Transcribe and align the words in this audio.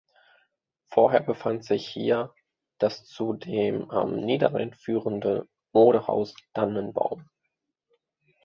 Vorher 0.87 1.19
befand 1.19 1.63
sich 1.63 1.87
hier 1.87 2.33
das 2.79 3.05
zu 3.05 3.33
den 3.35 3.91
am 3.91 4.15
Niederrhein 4.15 4.73
führende 4.73 5.47
Modehaus 5.73 6.33
Dannenbaum. 6.53 7.29